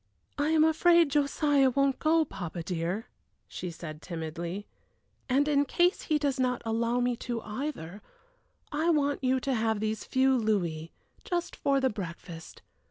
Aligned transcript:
"I 0.39 0.49
am 0.49 0.63
afraid 0.63 1.11
Josiah 1.11 1.69
won't 1.69 1.99
go, 1.99 2.25
papa 2.25 2.63
dear," 2.63 3.05
she 3.47 3.69
said, 3.69 4.01
timidly; 4.01 4.65
"and 5.29 5.47
in 5.47 5.63
case 5.63 6.01
he 6.01 6.17
does 6.17 6.39
not 6.39 6.63
allow 6.65 6.99
me 6.99 7.15
to 7.17 7.39
either, 7.43 8.01
I 8.71 8.89
want 8.89 9.23
you 9.23 9.39
to 9.41 9.53
have 9.53 9.79
these 9.79 10.03
few 10.03 10.35
louis, 10.35 10.91
just 11.23 11.55
for 11.55 11.79
the 11.79 11.91
breakfast. 11.91 12.63